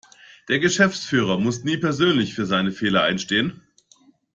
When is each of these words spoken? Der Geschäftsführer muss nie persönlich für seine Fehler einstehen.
Der 0.47 0.57
Geschäftsführer 0.57 1.37
muss 1.37 1.63
nie 1.63 1.77
persönlich 1.77 2.33
für 2.33 2.47
seine 2.47 2.71
Fehler 2.71 3.03
einstehen. 3.03 3.61